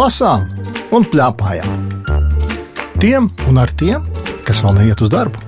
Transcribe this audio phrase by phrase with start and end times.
[0.00, 0.46] lasām
[0.96, 1.88] un plēpājām.
[3.02, 4.06] Tiem un ar tiem,
[4.46, 5.40] kas vēl neiet uz darbu.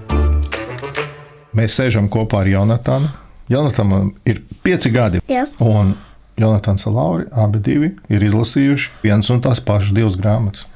[1.57, 3.09] Mēs sēžam kopā ar Jonatānu.
[3.53, 5.23] Jonatānam ir pieci gadi.
[5.31, 5.47] Jā.
[5.63, 5.95] Un
[6.41, 10.67] Jonatāns un Laura abi divi ir izlasījuši vienas un tās pašas divas grāmatas.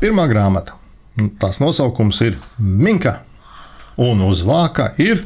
[0.00, 0.76] Pirmā grāmata,
[1.40, 3.20] tās nosaukums ir Minka,
[3.96, 5.24] un uz vāka ir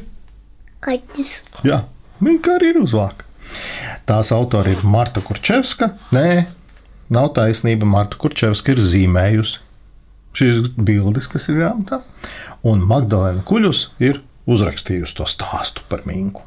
[0.84, 1.38] Kaķis.
[1.66, 1.86] Jā,
[2.22, 3.26] Minka arī ir uz vāka.
[4.06, 5.94] Tās autori ir Marta Kurčevska.
[6.14, 6.44] Nē,
[7.12, 7.88] nav taisnība.
[7.88, 9.60] Marta Kurčevska ir zīmējusi
[10.34, 12.00] šīs bildes, kas ir grāmatā,
[12.66, 16.42] un Magdalena Kuļus ir uzrakstījusi to stāstu par Minku.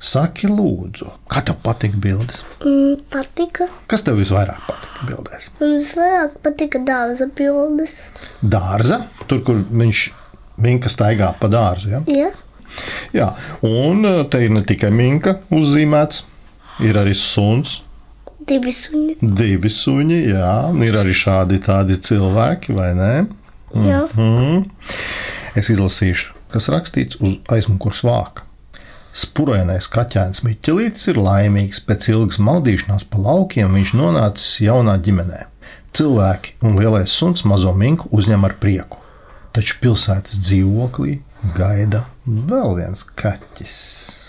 [0.00, 2.38] Saki, lūdzu, kā tev patīk bildes?
[2.64, 3.66] Mm, patika.
[3.90, 5.50] Kas tev visvairāk patīk bildēs?
[5.58, 7.98] Man visvairāk patika dārza bildes.
[8.40, 10.06] Dārza, tur, kur viņš
[10.60, 11.92] Minka staigā pa dārzu.
[11.92, 12.00] Ja?
[12.08, 12.30] Jā.
[13.16, 13.28] Jā,
[13.66, 16.22] un eh, te ir ne tikai minka uzzīmēts,
[16.86, 17.80] ir arī suns,
[18.50, 19.16] Divi suņi.
[19.22, 20.52] divi suņi, jā,
[20.86, 23.12] ir arī šādi tādi cilvēki, vai ne?
[23.86, 24.04] Jā.
[24.18, 24.64] Mm.
[25.58, 28.46] Es izlasīšu, kas rakstīts uz aizmugures vāka.
[29.10, 31.80] Spurainais kaķēns Miķelītis ir laimīgs.
[31.86, 35.46] Pēc ilgas maldīšanās pa laukiem viņš nonācis jaunā ģimenē.
[35.98, 39.00] Cilvēki un lielais suns mazo minku uzņem ar prieku.
[39.50, 41.18] Taču pilsētas dzīvoklī
[41.56, 44.19] gaida vēl viens kaķis.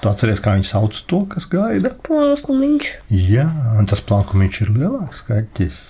[0.00, 1.90] Tu atceries, kā viņi sauc to, kas gaida?
[2.06, 2.92] Plankumiņš.
[3.12, 3.44] Jā,
[3.76, 5.82] un tas plankumiņš ir lielāks kaķis.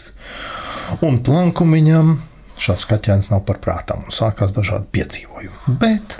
[1.06, 2.16] Un plankumiņam
[2.60, 5.76] šāds kaķēns nav par prātām un sākās dažādi piedzīvojumi.
[5.78, 6.18] Bet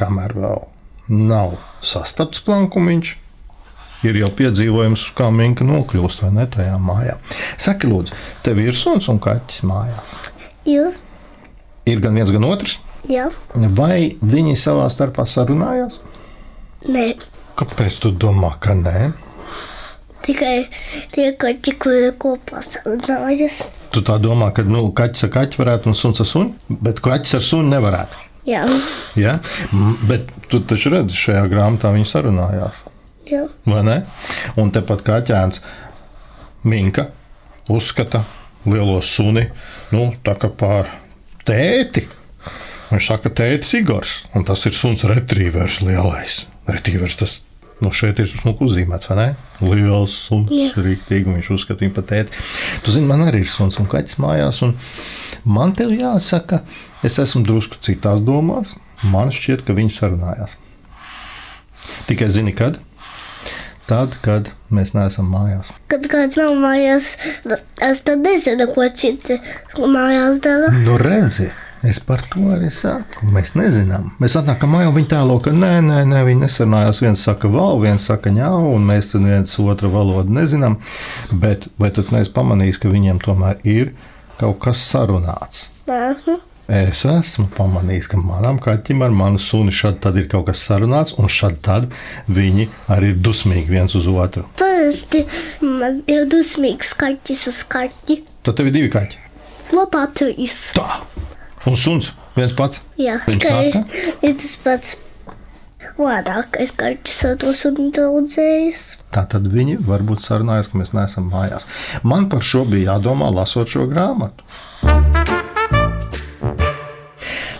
[0.00, 0.66] kamēr vēl
[1.14, 1.54] nav
[1.86, 3.14] sastapts plankumiņš,
[4.08, 7.16] ir jau piedzīvojums, kā minka nokļūst vai ne tajā mājā.
[7.54, 10.18] Saki, lūdzu, tev ir suns un kaķis mājās.
[10.68, 10.90] Jā.
[11.88, 12.80] Ir gan viens, gan otrs.
[13.08, 13.30] Jā.
[13.78, 16.02] Vai viņi savā starpā sarunājās?
[16.86, 17.06] Nē.
[17.58, 19.10] Kāpēc tu domā, ka nē?
[20.22, 20.68] Tikai
[21.14, 23.64] tie kaķi, kuri kopā sarunājas.
[23.94, 27.38] Tu tā domā, ka nu, kaķis ar kaķi varētu un suns ar suni, bet kaķis
[27.38, 28.26] ar suni nevarētu.
[28.48, 28.62] Jā.
[29.18, 29.38] Ja?
[30.08, 32.84] Bet tu taču redzi, šajā grāmatā viņi sarunājās.
[33.28, 33.42] Jā.
[33.68, 33.96] vai ne?
[34.56, 35.60] Un tepat kaķēns
[36.64, 37.10] Minka
[37.68, 38.22] uzskata
[38.64, 39.44] lielo suni
[39.92, 40.88] nu, tā kā par
[41.44, 42.06] tēti.
[42.88, 46.46] Viņš saka, tētis Igors, un tas ir suns retrīvers lielais.
[46.68, 47.38] Retrīvers tas
[47.80, 49.26] nu, šeit ir smuku uzzīmēts, vai ne?
[49.62, 50.72] Liels suns, Jā.
[50.82, 52.34] rīktīgi, viņš uzskatīja par tēti.
[52.84, 54.74] Tu zini, man arī ir suns un kaķis mājās, un
[55.46, 56.62] man te jāsaka,
[57.06, 58.74] es esmu drusku citās domās.
[59.06, 60.56] Man šķiet, ka viņi sarunājās.
[62.08, 62.80] Tikai zini, kad?
[63.88, 65.70] Tad, kad mēs neesam mājās.
[65.88, 67.12] Kad kāds nav mājās,
[67.80, 69.38] es tad nezinu, ko citi
[69.78, 70.68] mājās dara.
[70.82, 71.46] Nu, redzi,
[71.86, 73.28] es par to arī saku.
[73.34, 74.10] Mēs nezinām.
[74.22, 77.02] Mēs atnākam mājā, viņi tēlo, ka nē, nē, nē viņi nesarunājās.
[77.04, 80.78] Viens saka, val, viens saka, ņau, un mēs viens otru valodu nezinām.
[81.30, 83.94] Bet vai tad mēs pamanīsim, ka viņiem tomēr ir
[84.40, 85.68] kaut kas sarunāts?
[85.88, 86.38] Nē.
[86.68, 91.14] Es esmu pamanījis, ka manam kaķim ar manu suni šad tad ir kaut kas sarunāts,
[91.16, 91.86] un šad tad
[92.28, 94.44] viņi arī ir dusmīgi viens uz otru.
[94.60, 95.22] Parasti
[95.64, 98.18] man ir dusmīgs kaķis uz kaķi.
[98.44, 99.24] Tad tev ir divi kaķi.
[99.72, 100.58] Labā trīs.
[100.76, 101.00] Tā.
[101.66, 102.80] Un suns viens pats.
[103.00, 104.96] Jā, Viņš tas pats.
[105.98, 108.82] Lēnākais kaķis ar to sunu draudzējis.
[109.14, 111.66] Tā tad viņi varbūt sarunājas, ka mēs neesam mājās.
[112.06, 114.46] Man par šo bija jādomā, lasot šo grāmatu.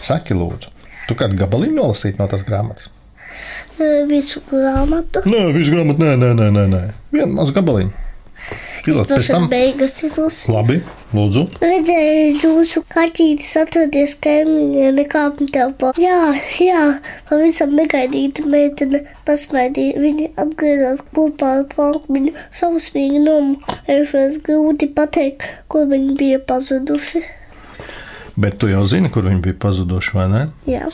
[0.02, 0.70] Saki, lūdzu,
[1.08, 2.90] tu kādu gabaliņu nolasīt no tās grāmatas?
[4.10, 5.22] Visu grāmatu.
[5.26, 6.82] Nē, visu grāmatu, nē, nē, nē, nē, nē.
[7.14, 8.07] vienu mazu gabaliņu.
[8.86, 9.46] Izlas pēc tam.
[9.50, 10.50] beigas izlasīt.
[10.52, 10.76] Labi,
[11.16, 11.44] lūdzu.
[11.62, 15.92] Redzēju, jūsu kaķītis atradies kaimiņā, nekāpņu telpā.
[16.00, 16.82] Jā, jā,
[17.30, 19.98] pavisam negaidīta meitene pasmaidīja.
[20.04, 27.24] Viņa atgriezās kopā ar plankmiņu, šausmīgi nomējušies grūti pateikt, kur viņi bija pazuduši.
[28.38, 30.44] Bet tu jau zini, kur viņi bija pazuduši, vai ne?
[30.70, 30.86] Jā.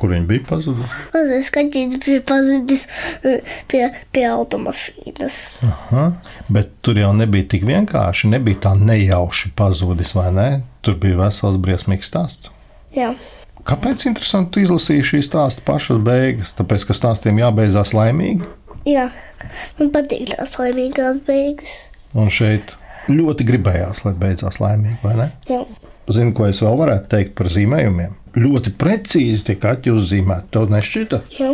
[0.00, 1.00] Kur viņi bija pazuduši?
[1.12, 2.86] Mazais kaķis bija pazudis
[3.28, 3.82] eh, pie,
[4.14, 5.36] pie automašīnas.
[5.66, 6.06] Aha,
[6.48, 8.30] bet tur jau nebija tik vienkārši.
[8.32, 10.48] Nebija tā nejauši pazudis, vai ne?
[10.80, 12.48] Tur bija vesels briesmīgs stāsts.
[12.96, 13.12] Jā.
[13.68, 16.54] Kāpēc interesanti izlasīt šīs stāsta pašas beigas?
[16.56, 18.48] Tāpēc, ka stāstiem jābeidzās laimīgi.
[18.88, 19.10] Jā,
[19.76, 21.76] man patīk tās laimīgās beigas.
[22.16, 22.72] Un šeit
[23.12, 25.28] ļoti gribējās, lai beidzās laimīgi, vai ne?
[25.50, 25.60] Jā.
[26.10, 28.16] Zinu, ko es vēl varētu teikt par zīmējumiem.
[28.40, 30.50] Ļoti precīzi tie kaķi uzzīmēti.
[30.54, 31.22] Tev nešķita?
[31.38, 31.52] Jā.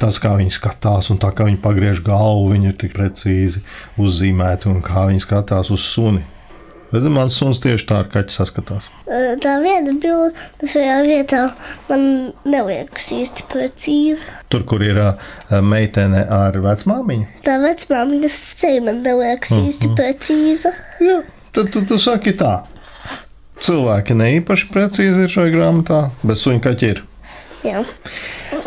[0.00, 3.62] Tas, kā viņi skatās, un tā kā viņi pagriež galvu, viņi ir tik precīzi
[4.02, 6.24] uzzīmēti, un kā viņi skatās uz suni.
[6.94, 8.84] Bet mans suns tieši tā ar kaķi saskatās.
[9.42, 11.40] Tā viena bilde šajā vietā
[11.88, 12.04] man
[12.46, 14.28] neliekas īsti precīza.
[14.52, 15.00] Tur, kur ir
[15.64, 20.70] meitene ar vecmāmiņu, Tā vecmāmiņas seja man neliekas īsti precīza.
[21.02, 21.18] Jā,
[21.56, 22.60] tad tu, tu saki tā.
[23.62, 27.02] Cilvēki ne īpaši precīzi ir šajā grāmatā, bet suņi kaķi ir.
[27.64, 27.84] Jā.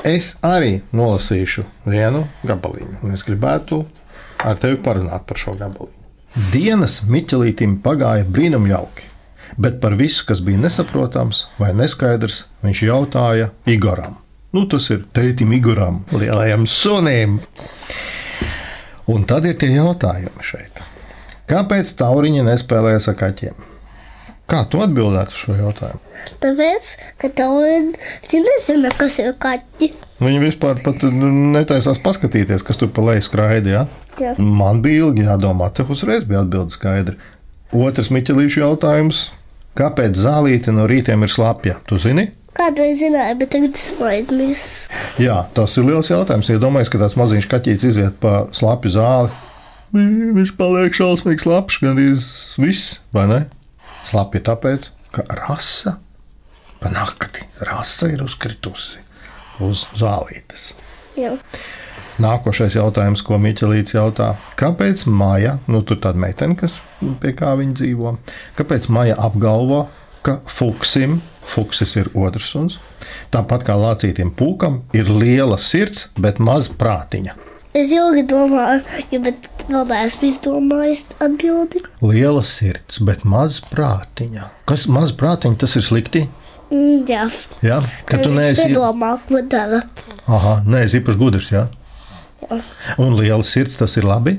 [0.08, 3.84] Es arī nolasīšu vienu gabaliņu, un es gribētu
[4.42, 5.94] ar tevi parunāt par šo gabaliņu.
[6.54, 9.06] Dienas Miķelītam pagāja brīnumjauki,
[9.58, 14.20] bet par visu, kas bija nesaprotams vai neskaidrs, viņš jautāja Igoram.
[14.56, 17.40] Nu, tas ir tētim Igoram, lielajam sunim.
[19.08, 20.82] Un tad ir tie jautājumi šeit.
[21.48, 23.67] Kāpēc tauriņi nespēlējas ar kaķiem?
[24.48, 26.00] Kā tu atbildētu šo jautājumu?
[26.44, 29.90] Tāpēc, ka tauriņi nezina, kas ir kaķi.
[30.24, 30.80] Viņi vispār
[31.12, 33.70] netaisās paskatīties, kas tur pa leju skraida.
[33.74, 33.84] Ja?
[34.24, 34.32] Jā.
[34.40, 37.18] Man bija ilgi jādomā, te uzreiz bija atbilde skaidra.
[37.76, 39.26] Otrs Miķelīšu jautājums.
[39.78, 41.76] Kāpēc zālīte no rītiem ir slapja?
[41.86, 42.30] Tu zini?
[42.58, 44.88] Kādreiz zināju, bet tagad es aizmirsu.
[45.22, 46.48] Jā, tas ir liels jautājums.
[46.50, 49.30] Iedomājieties, ka tāds maziņš kaķis iziet pa slapju zāli.
[49.94, 52.08] Vi- Viņš paliek šausmīgs, labs, gan arī
[52.64, 53.44] viss, vai ne?
[54.08, 55.98] Slapja tāpēc, ka rasa
[56.80, 59.02] pa nakti, rasa ir uzkritusi
[59.64, 60.70] uz zālītes.
[61.18, 61.34] Jā.
[62.22, 66.80] Nākošais jautājums, ko Miķelīts jautā, kāpēc Maija, nu tur tāda meitene, kas
[67.22, 68.14] pie kā viņa dzīvo,
[68.58, 69.84] kāpēc Maija apgalvo,
[70.26, 72.80] ka fuksim, fuksis ir otrs suns,
[73.34, 77.38] tāpat kā lācītiem pūkam, ir liela sirds, bet maz prātiņa.
[77.78, 78.82] Es ilgi domāju,
[79.22, 81.84] bet vēl neesmu izdomājis atbildi.
[82.02, 84.48] Liela sirds, bet maz prātiņa.
[84.70, 86.24] Kas maz prātiņa, tas ir slikti?
[86.72, 87.28] Mm, jā,
[87.64, 87.78] Jā,
[88.10, 89.82] ka tu es neesi, nedomāju, ko dara.
[90.28, 91.52] aha, neesi īpaši gudrs.
[91.54, 91.68] Jā?
[92.44, 92.58] Jā.
[93.04, 94.38] Un liela sirds, tas ir labi.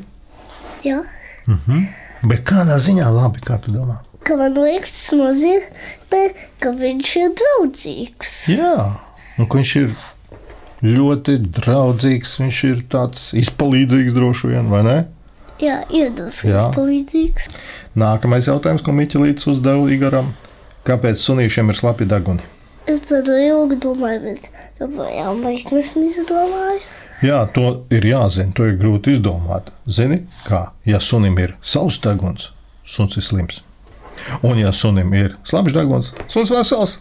[0.85, 0.99] Jā.
[2.29, 4.01] Bet kādā ziņā labi, kā tu domā?
[4.27, 6.23] Ka man liekas, tas nozīmē,
[6.61, 8.33] ka viņš ir draudzīgs.
[8.53, 8.75] Jā,
[9.39, 9.95] un ka viņš ir
[10.85, 14.99] ļoti draudzīgs, viņš ir tāds izpalīdzīgs droši vien, vai ne?
[15.59, 16.69] Jā, iedomājieties, Jā.
[16.77, 17.49] palīdzīgs.
[17.99, 20.31] Nākamais jautājums, ko Miķelīts uzdeva Igaram.
[20.87, 22.47] Kāpēc sunīšiem ir slapi deguni?
[22.89, 24.47] Es par to ilgi domāju, bet
[24.81, 26.93] joprojām nesmu izdomājis.
[27.27, 29.69] Jā, to ir jāzina, to ir grūti izdomāt.
[29.85, 32.53] Zini, kā, ja sunim ir savs deguns,
[32.89, 33.61] suns ir slims.
[34.41, 36.97] Un, ja sunim ir slapjš deguns, suns vesels.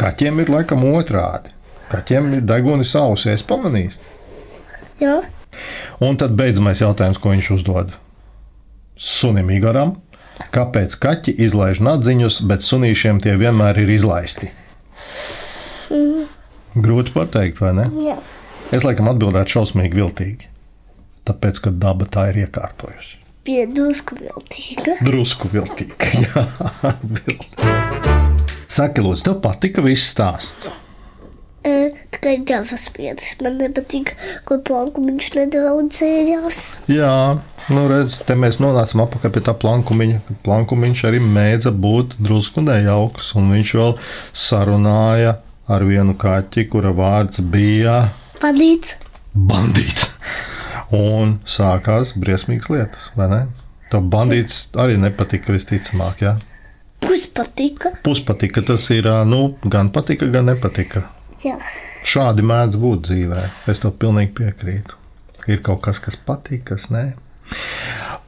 [0.00, 1.52] Kaķiem ir laikam otrādi.
[1.92, 3.94] Kaķiem ir degunis savs, es pamanīju.
[5.00, 5.20] Jā,
[6.04, 7.94] Un tad beidzamais jautājums, ko viņš uzdod
[8.96, 9.96] sunim Igaram.
[10.52, 14.50] Kāpēc kaķi izlaiž nadziņus, bet sunīšiem tie vienmēr ir izlaisti?
[16.76, 17.86] Grūti pateikt, vai ne?
[18.04, 18.18] jā.
[18.74, 20.48] Es laikam atbildētu šausmīgi viltīgi.
[21.26, 23.20] Tāpēc, ka daba tā ir iekārtojusi.
[23.46, 24.96] Piedusku viltīga.
[25.06, 25.94] Drusku viltīgi.
[26.26, 26.42] Jā,
[27.06, 27.46] viltīgi.
[28.66, 30.66] Saki, lūdzu, tev patika viss stāsts.
[32.48, 33.28] Ģērbas piedus.
[33.44, 34.14] Man nepatīk,
[34.48, 36.60] ko planku viņš nedraudzējās.
[36.90, 37.38] Jā,
[37.70, 40.20] nu redz, te mēs nonācām atpakaļ pie tā plankumiņa.
[40.46, 43.94] Plankumiņš arī mēdza būt drusku nejauks, un viņš vēl
[44.46, 48.08] sarunāja ar vienu kaķi, kura vārds bija
[48.42, 48.96] Padīts.
[49.34, 50.10] bandīts.
[50.94, 53.40] Un sākās briesmīgas lietas, vai ne?
[53.90, 56.36] Tā bandīts arī nepatika visticamāk, jā.
[57.02, 57.92] Puspatika.
[58.06, 61.04] Puspatika tas ir, nu, gan patika, gan nepatika.
[61.44, 61.56] Jā.
[62.06, 63.42] Šādi mēdz būt dzīvē.
[63.70, 64.96] Es tev pilnīgi piekrītu.
[65.50, 67.04] Ir kaut kas, kas patīk, kas nē.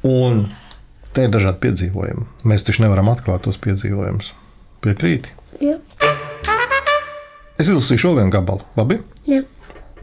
[0.07, 0.45] Un
[1.17, 2.27] te ir dažādi piedzīvojumi.
[2.49, 4.33] Mēs taču nevaram atklāt tos piedzīvojumus.
[4.85, 5.33] Piekrīti.
[5.65, 5.79] Jā.
[7.59, 8.67] Es izlasīšu vēl vienu gabalu.
[8.79, 9.01] Labi?
[9.27, 9.43] Jā.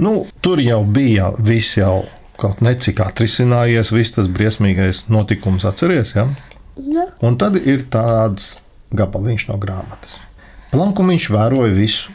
[0.02, 2.04] Nu, tur jau bija viss jau
[2.36, 6.12] kaut necik atrisinājies, viss tas briesmīgais notikums atceries.
[6.18, 6.28] Ja?
[6.76, 7.08] Jā.
[7.24, 8.58] Un tad ir tāds
[8.96, 10.18] gabaliņš no grāmatas.
[10.74, 12.12] Plankumiņš vēroja visu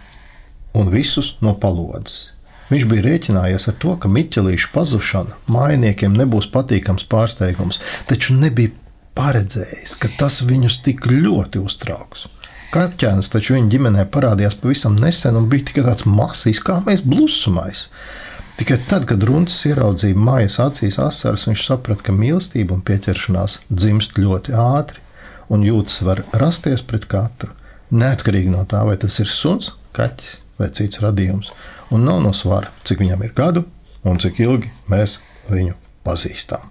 [0.77, 2.31] un visus no palodzes.
[2.71, 8.71] Viņš bija rēķinājies ar to, ka Miķelīša pazušana mājiniekiem nebūs patīkams pārsteigums, taču nebija
[9.19, 12.29] paredzējis, ka tas viņus tik ļoti uztrauks.
[12.71, 17.89] Kaķēns taču viņa ģimenē parādījās pavisam nesen un bija tikai tāds mazs, kā mēs blusumais.
[18.61, 24.21] Tikai tad, kad Runčs ieraudzīja mājas acīs asaras, viņš saprata, ka mīlestība un pieķeršanās dzimst
[24.21, 25.03] ļoti ātri
[25.51, 27.51] un jūtas var rasties pret katru.
[27.91, 31.51] Neatkarīgi no tā, vai tas ir suns, kaķis vai cits radījums.
[31.91, 33.65] Un nav no svara, cik viņam ir gadu
[34.07, 35.19] un cik ilgi mēs
[35.51, 35.75] viņu
[36.07, 36.69] pazīstam.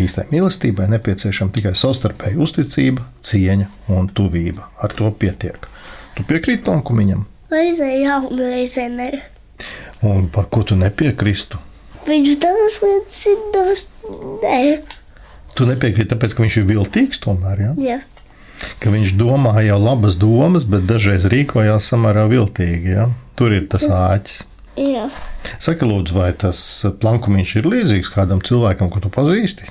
[0.00, 4.68] Īstai mīlestībai nepieciešama tikai savstarpēja uzticība, cieņa un tuvība.
[4.78, 5.66] Ar to pietiek.
[6.14, 9.08] Tu piekrīti tam kumiņam, Reizē jā, un reizē nē.
[10.06, 11.58] un par ko tu nepiekristu?
[12.06, 13.64] Viņš dažas lietas zina,
[14.44, 14.60] nē.
[15.58, 17.64] Tu nepiekrīti, tāpēc, ka viņš ir viltīgs tomēr.
[17.64, 17.72] Ja?
[17.82, 17.98] Jā.
[18.80, 22.94] Ka viņš domā jau labas domas, bet dažreiz rīkojās samērā viltīgi.
[22.96, 23.08] Ja?
[23.38, 24.42] Tur ir tas āķis.
[24.80, 25.06] Jā.
[25.60, 26.60] Saka, lūdzu, vai tas
[27.02, 29.68] plankumiņš ir līdzīgs kādam cilvēkam, ko tu pazīsti?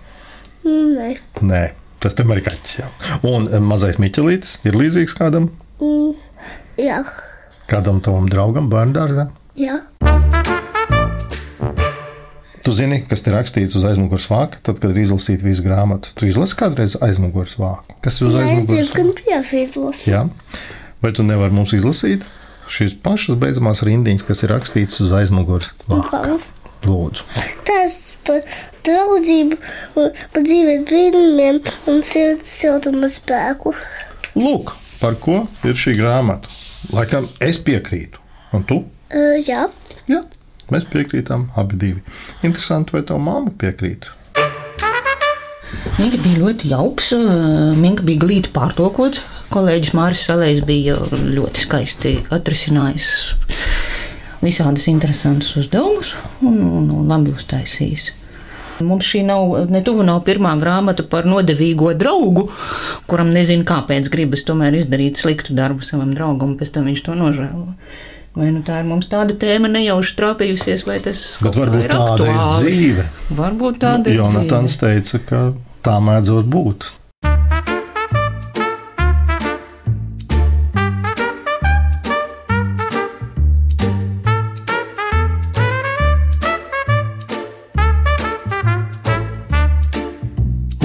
[0.66, 1.14] Nē.
[1.42, 1.64] Nē,
[2.00, 2.78] Tas tam ir kaķis.
[2.80, 2.86] Jā.
[3.28, 6.14] Un eh, mazais Miķelītis ir līdzīgs kādam, Mm,
[6.80, 7.02] jā,
[7.72, 9.30] kādam tavam draugam, bērngārzā.
[9.60, 9.82] jā.
[12.66, 16.12] Tu zini, kas te rakstīts uz aizmugures vāka, tad, kad ir izlasīta visa grāmata.
[16.20, 17.96] Tu izlasi kādreiz aizmugures vāku.
[18.04, 20.04] Kas ir uz Jā, es aizmugures diezgan piefīzos.
[20.10, 20.26] Jā.
[21.00, 22.26] Vai tu nevari mums izlasīt
[22.70, 26.38] šīs pašas beidzamās rindiņas, kas ir rakstīts uz aizmugures vāka?
[26.86, 27.26] Lūdzu.
[27.68, 27.96] Tas
[28.28, 28.44] par
[28.88, 29.58] draudzību,
[29.96, 31.60] par dzīves brīnumiem
[31.92, 33.74] un sirds siltuma spēku.
[34.40, 36.52] Lūk, par ko ir šī grāmata.
[36.96, 38.22] Laikam es piekrītu.
[38.56, 38.84] Un tu?
[39.10, 39.68] Uh, jā,
[40.10, 40.24] Jā,
[40.74, 42.04] mēs piekrītam abi divi.
[42.44, 44.10] Interesanti, vai tava mamma piekrīt?
[46.00, 49.22] Minga bija ļoti jauks, eh, Minga bija glīti pārtulkots.
[49.50, 53.10] Kolēģis Mārcis Salējs bija ļoti skaisti atrisinājis
[54.44, 58.12] visādus interesantus uzdevumus un, un, un labi uztaisījis.
[58.86, 62.46] Mums šī nav, ne tuvu nav pirmā grāmata par nodevīgo draugu,
[63.12, 67.66] kuram nezinu, kāpēc gribas tomēr izdarīt sliktu darbu savam draugam, pēc tam viņš to nožēlo.
[68.40, 71.96] Vai nu tā ir mums tāda tēma nejauši trāpījusies, vai tas Bet varbūt tāda ir
[71.98, 72.70] aktuāli?
[72.70, 73.06] dzīve.
[73.40, 74.22] Varbūt tāda ir dzīve.
[74.22, 75.42] Jonatans teica, ka
[75.84, 76.88] tā mēdzot būt.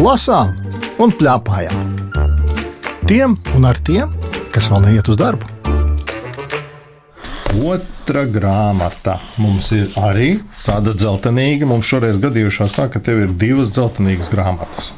[0.04, 0.52] Lasām
[1.00, 1.94] un plēpājām.
[3.08, 4.12] Tiem un ar tiem,
[4.54, 5.53] kas vēl neiet uz darbu.
[7.64, 10.28] Otra grāmata mums ir arī
[10.64, 11.68] tāda dzeltenīga.
[11.70, 14.90] Mums šoreiz gadījušās tā, ka tev ir divas dzeltenīgas grāmatas.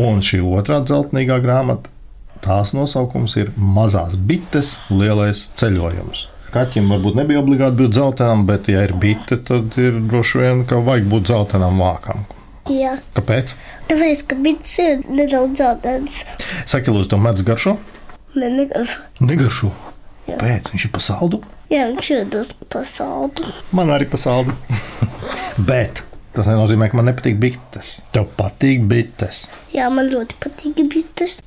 [0.00, 1.90] Un šī otrā dzeltenīgā grāmata,
[2.44, 6.26] tās nosaukums ir Mazās bites, lielais ceļojums.
[6.54, 10.78] Kaķim varbūt nebija obligāti būt dzeltenam, bet, ja ir bite, tad ir droši vien, ka
[10.82, 12.24] vajag būt dzeltenam vākam.
[12.70, 12.96] jā.
[13.18, 13.52] Kāpēc?
[13.90, 16.22] Tāpēc, ka bits ir nedaudz zaudēts.
[16.66, 17.76] Saki, lūdzu, to medus garšo?
[18.36, 19.04] Ne, negaršo.
[19.20, 19.72] Negaršo.
[20.26, 21.40] Pēc viņš ir pasaldu.
[21.70, 23.54] Jā, viņš ir drusku pasaulē.
[23.74, 24.54] Man arī pasaldu.
[25.70, 26.02] bet
[26.36, 27.96] tas nenozīmē, ka man nepatīk bites.
[28.14, 29.46] Tev patīk bites.
[29.74, 31.38] Jā, man ļoti patīk bites.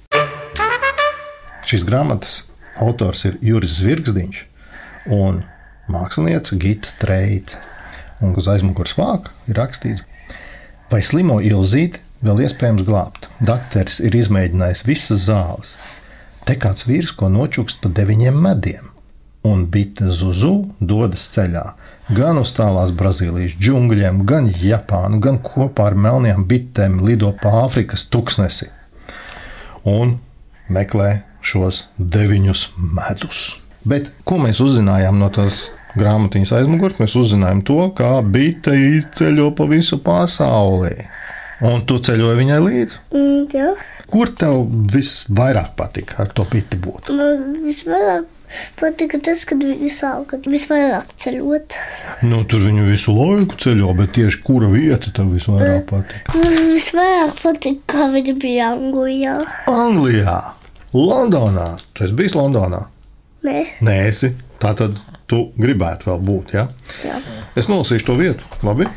[1.69, 2.45] Šīs grāmatas
[2.81, 4.43] autors ir Juris Zvirgzdiņš
[5.13, 5.43] un
[5.91, 7.59] mākslinieca Gita Treice.
[8.19, 10.01] Un uz aizmugures vāka ir rakstīts,
[10.91, 13.29] vai slimo ilzīti vēl iespējams glābt.
[13.39, 15.77] Dakteris ir izmēģinājis visas zāles.
[16.49, 18.87] Te kāds vīrs, ko nočukst pa deviņiem mediem,
[19.45, 21.61] un bite Zuzu dodas ceļā.
[22.17, 28.07] Gan uz tālās Brazīlijas džungļiem, gan Japānu, gan kopā ar melnajām bitēm lido pa Āfrikas
[28.09, 28.71] tuksnesi
[29.85, 30.15] un
[30.73, 31.11] meklē
[31.45, 32.65] šos deviņus
[32.97, 33.43] medus.
[33.85, 35.67] Bet ko mēs uzzinājām no tās
[36.01, 36.97] grāmatiņas aizmugurē?
[37.03, 40.97] Mēs uzzinājām to, kā bite izceļo pa visu pasauli.
[41.65, 42.99] Un tu ceļoji viņai līdzi.
[43.11, 43.71] Mm, jā,
[44.09, 44.61] Kur tev
[44.93, 47.09] visvairāk patika ar to biti būt?
[47.13, 48.25] man visvairāk
[48.79, 51.75] patika tas, kad viņi sāka visvairāk ceļot.
[52.25, 56.33] Nu, tur viņi visu laiku ceļo, bet tieši kura vieta tev visvairāk patika?
[56.39, 59.35] Man visvairāk patika, kā viņi bija Anglijā.
[59.69, 60.39] Anglijā,
[60.95, 61.67] Londonā.
[61.93, 62.85] Tu esi bijis Londonā?
[63.45, 64.31] Nē, Nē, esi.
[64.59, 64.97] Tā tad
[65.29, 66.55] tu gribētu vēl būt.
[66.57, 66.65] Ja?
[67.05, 67.19] jā.
[67.55, 68.47] Es nolasīšu to vietu.
[68.65, 68.87] Labi?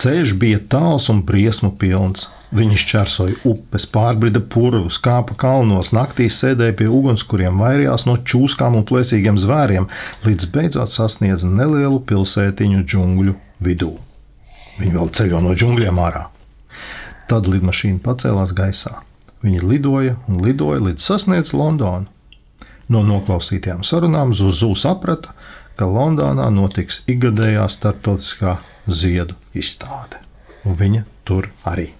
[0.00, 2.28] Ceļš bija tāls un briesmu pilns.
[2.52, 8.84] Viņi šķērsoja upes, pārbrida purvus, kāpa kalnos, naktīs sēdēja pie ugunskuriem, vairījās no čūskām un
[8.88, 9.86] plēsīgiem zvēriem,
[10.26, 13.34] līdz beidzot sasniedza nelielu pilsētiņu džungļu
[13.64, 13.94] vidū.
[14.80, 16.26] Viņi vēl ceļo no džungļiem ārā.
[17.30, 18.98] Tad lidmašīna pacēlās gaisā.
[19.40, 22.10] Viņi lidoja un lidoja līdz sasniedz Londonu.
[22.92, 25.32] No noklausītajām sarunām Zuzu saprata,
[25.80, 28.58] ka Londonā notiks ikgadējā starptautiskā
[28.88, 30.20] ziedu izstāde.
[30.66, 31.90] Un viņa tur arī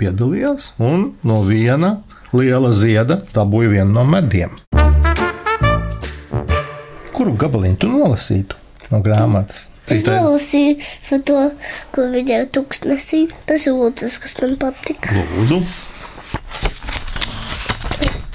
[0.00, 1.96] piedalījās, un no viena
[2.34, 4.56] liela zieda dabūja vienu no mediem.
[7.12, 8.58] Kuru gabaliņu tu nolasītu
[8.90, 9.68] no grāmatas?
[9.92, 11.38] Es nolasīju par to,
[11.92, 13.26] ko viņai tūkstnesī.
[13.46, 15.18] Tas ir otrs, kas man patika.
[15.36, 15.62] Lūdzu,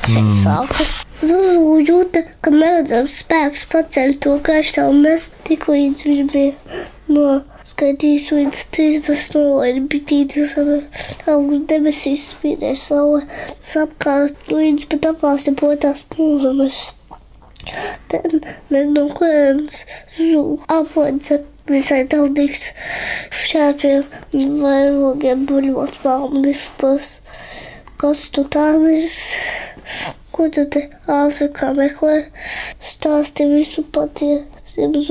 [0.08, 0.36] Mm.
[0.40, 0.92] Sākas.
[1.20, 6.54] Zuzu jūta, ka neredzams spēks paceļ to karsto nestu, tikko līdz viņš bija
[7.78, 10.70] noskaitījis līdz 30 nolaidi bitītes ar
[11.30, 13.20] augstu debesīs spīdēja saule,
[13.62, 16.80] sapkārt līdz pat apvāsti potās mūžamas.
[18.10, 18.34] Tad
[18.74, 22.72] ne no kurienes Zuzu apodze visai taldīgs
[23.44, 27.20] šķēpiem vai logiem buļot malnu višpos.
[28.02, 29.38] Kas tu tā esi?
[30.34, 32.24] Ko tu te Āfrikā meklē?
[32.82, 35.06] Stāsti visu patiesību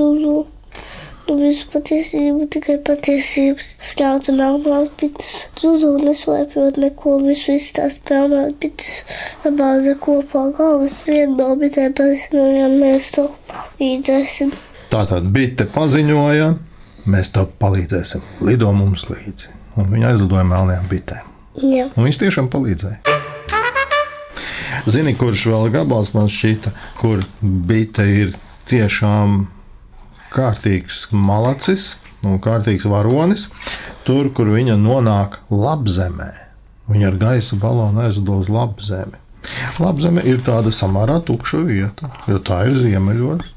[1.27, 1.47] zuzu.
[1.47, 3.75] Visu patiesību, tikai patiesības.
[3.91, 9.05] Šļauca melnās bites, zuzu neslēpjot neko, visu izstāst pelnās bites,
[9.43, 14.53] sabāza kopā galvas vienu no bitēm paziņojām, mēs to palīdzēsim.
[14.91, 16.53] Tātad bite paziņoja,
[17.07, 19.53] mēs tev palīdzēsim, lido mums līdzi.
[19.77, 21.33] Un viņa aizlidoja melnajām bitēm.
[21.57, 23.01] Jā, Un viņš tiešām palīdzēja.
[24.87, 28.35] Zini, kurš vēl gabals man šķita, kur bite ir
[28.69, 29.47] tiešām
[30.37, 33.47] kārtīgs malacis un kārtīgs varonis.
[34.07, 36.31] Tur, kur viņa nonāk labzemē,
[36.91, 39.19] viņa ar gaisa balonu aizlido uz labzemi.
[39.79, 43.53] Labzeme ir tāda samērā tukša vieta, jo tā ir ziemeļos.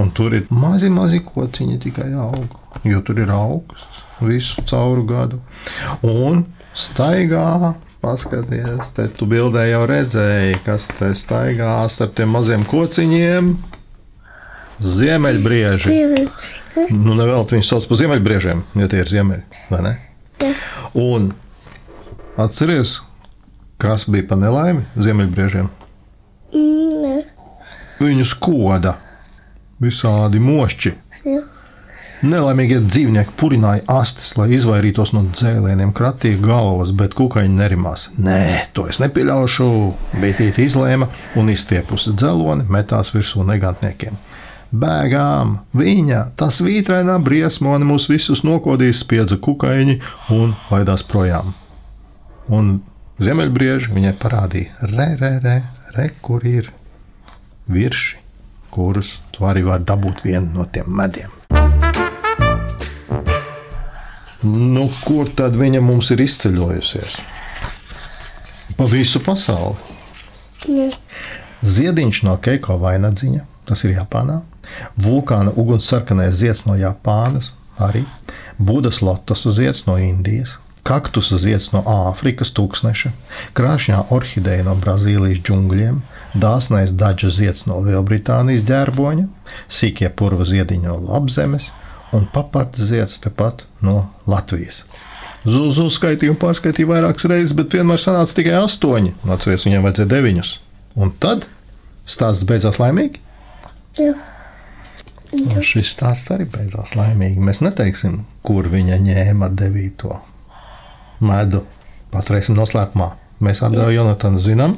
[0.00, 2.54] Un tur ir mazi, mazi kociņi tikai aug,
[2.86, 5.40] jo tur ir augsts visu cauru gadu.
[6.06, 6.44] Un
[6.76, 13.52] staigā, paskaties, te tu bildē jau redzēji, kas te staigā ar tiem maziem kociņiem.
[14.80, 15.98] Ziemeļbrieži.
[16.94, 19.92] Nu, nevēl viņus sauc par ziemeļbriežiem, ja tie ir ziemeļi, vai ne?
[20.40, 20.52] Jā.
[20.96, 21.30] Un
[22.40, 22.98] atceries,
[23.82, 25.68] kas bija pa nelaimi ziemeļbriežiem?
[26.54, 27.16] Mm, nē,
[28.00, 28.96] Viņus koda
[29.82, 30.94] visādi mošķi.
[31.28, 31.42] jā.
[32.20, 38.10] Nelaimīgie dzīvnieki purināja astes, lai izvairītos no dzēlieniem, kratīja galvas, bet kukaiņi nerimās.
[38.20, 39.68] Nē, to es nepieļaušu.
[40.20, 41.08] Beitīte izlēma
[41.40, 44.18] un izstiepusi dzeloni, metās virsū negantniekiem.
[44.70, 45.56] Bēgām!
[45.74, 49.96] Viņa, tas vītrainā briesmoni mūs visus nokodīs, spiedza kukaiņi
[50.30, 51.56] un laidās projām.
[52.46, 52.76] Un
[53.18, 55.56] ziemeļbrieži viņai parādīja, re, re, re,
[55.96, 56.70] re, kur ir
[57.66, 58.20] virši,
[58.70, 61.34] kurus tu arī vari dabūt vienu no tiem mediem.
[64.46, 67.18] Nu, kur tad viņa mums ir izceļojusies?
[68.78, 69.74] Pa visu pasauli.
[70.70, 70.88] Jā.
[71.66, 74.38] Ziediņš no Keiko vainagdziņa, tas ir Japānā.
[75.00, 78.04] Vulkāna ugunsarkanais zieds no Japānas, arī
[78.60, 83.12] Budas lotosa zieds no Indijas, kaktusa zieds no Āfrikas tūkstneša,
[83.56, 86.00] krāšņā orhideja no Brazīlijas džungļiem,
[86.40, 89.28] dāsnais daļa zieds no Lielbritānijas ģērboņa,
[89.68, 91.70] sīkie purva ziediņi no Labzemes
[92.16, 94.82] un paparta zieds tepat no Latvijas.
[95.44, 99.14] Zuzu skaitīju un pārskaitīju vairākas reizes, bet vienmēr sanāca tikai astoņi.
[99.24, 100.50] Atcerieties, viņam vajadzēja deviņus.
[101.00, 101.46] Un tad
[102.04, 103.22] stāsts beidzās laimīgi.
[103.96, 104.12] Jā.
[105.30, 107.38] Un šis stāsts arī beidzās laimīgi.
[107.44, 110.16] Mēs neteiksim, kur viņa ņēma devīto
[111.22, 111.62] medu.
[112.10, 113.12] Paturēsim noslēpumā.
[113.40, 114.74] Mēs ar Jonatanu zinām.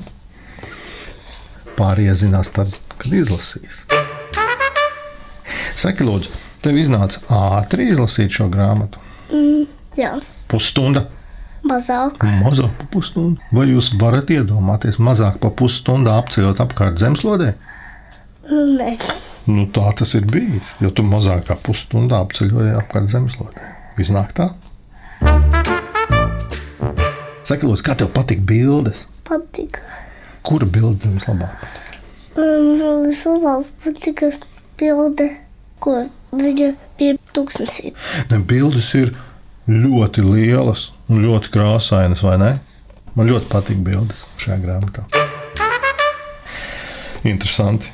[1.78, 3.80] Pārējie zinās tad, kad izlasīs.
[5.78, 6.30] Saki, lūdzu,
[6.62, 9.00] tev iznāca ātri izlasīt šo grāmatu.
[9.96, 10.18] Jā.
[10.52, 11.06] Pusstunda,
[11.64, 12.20] Mazāk.
[12.42, 13.40] mazāk par pusstundu.
[13.54, 17.52] Vai jūs varat iedomāties mazāk par pusstundu apceļot apkārt zemeslodē?
[18.50, 18.96] Nē,
[19.50, 20.76] Nu, tā tas ir bijis.
[20.82, 23.70] Jo tu mazāk kā pusstundā apceļoji apkārt zemeslodē.
[24.02, 24.52] Iznāk tā.
[27.42, 29.08] Saki, lūdzu, kā tev patīk bildes?
[29.32, 29.80] patika.
[30.42, 32.00] Kura bilde tev vislabāk patīk?
[32.36, 34.30] Man vislabāk patika
[34.80, 35.28] bilde,
[35.82, 36.02] ko
[36.32, 37.92] viņa bija tūkstnesī.
[38.30, 39.12] Ne, bildes ir
[39.68, 42.52] ļoti lielas un ļoti krāsainas, vai ne?
[43.16, 45.06] Man ļoti patīk bildes šajā grāmatā.
[47.28, 47.92] Interesanti.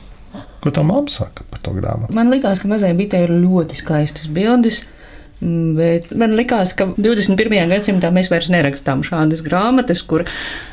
[0.69, 2.13] Ko tā māma saka par to grāmatu?
[2.13, 4.83] Man liekas, ka mazai bitei ir ļoti skaistas bildes.
[5.41, 7.71] Bet man liekas, ka 21.
[7.71, 10.27] gadsimtā mēs vairs nerakstām šādas grāmatas, kur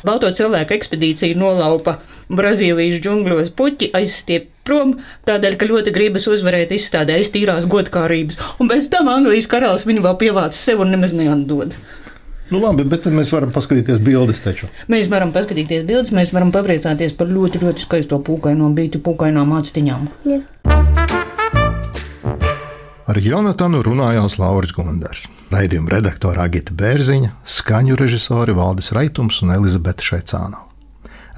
[0.04, 2.00] balto cilvēku ekspedīcija nolaupa
[2.34, 4.98] Brazīlijas džungļos puķi, aizstiep prom,
[5.30, 10.18] tādēļ, ka ļoti gribas uzvarēt izstādē iztīrās godkārības, un pēc tam Anglijas karalis viņu vēl
[10.26, 11.78] pievāca sev un nemaz neatdod.
[12.52, 14.68] Nu, labi, bet tad mēs varam paskatīties bildes taču.
[14.92, 20.06] Mēs varam paskatīties bildes, mēs varam papriecāties par ļoti, ļoti skaisto pūkaino bītu, pūkainām atstiņām.
[20.30, 20.44] Jā.
[23.06, 30.06] Ar Jonatanu runājās Lauris Gundars, raidījuma redaktora Agita Bērziņa, skaņu režisori Valdis Raitums un Elizabete
[30.06, 30.66] Šaicānova.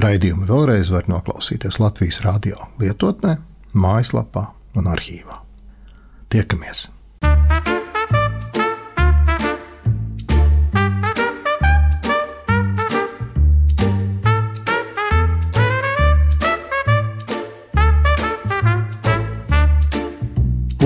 [0.03, 3.39] Raidījumu vēlreiz var noklausīties Latvijas radio lietotnē,
[3.75, 5.41] mājaslapā un arhīvā.
[6.31, 6.89] Tiekamies!